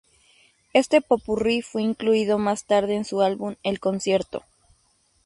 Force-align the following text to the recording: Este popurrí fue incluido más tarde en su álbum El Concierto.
Este 0.73 0.99
popurrí 0.99 1.61
fue 1.61 1.83
incluido 1.83 2.39
más 2.39 2.65
tarde 2.65 2.95
en 2.95 3.05
su 3.05 3.21
álbum 3.21 3.53
El 3.61 3.79
Concierto. 3.79 4.41